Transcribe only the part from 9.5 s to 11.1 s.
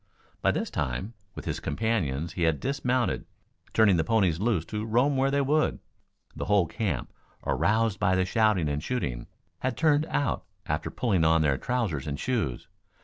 had turned out after